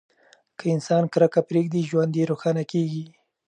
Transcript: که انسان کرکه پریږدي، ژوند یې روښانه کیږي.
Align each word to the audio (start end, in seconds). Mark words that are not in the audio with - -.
که 0.57 0.65
انسان 0.75 1.03
کرکه 1.13 1.41
پریږدي، 1.49 1.81
ژوند 1.89 2.13
یې 2.19 2.29
روښانه 2.31 2.63
کیږي. 2.71 3.05